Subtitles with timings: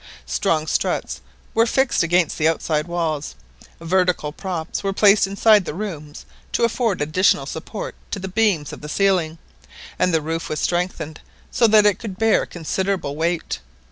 [0.25, 1.21] Strong struts
[1.53, 3.35] were fixed against the outside walls,
[3.79, 8.81] vertical props were placed inside the rooms to afford additional support to the beams of
[8.81, 9.37] the ceiling,
[9.99, 13.59] and the roof was strengthened so that it could bear a considerable weight.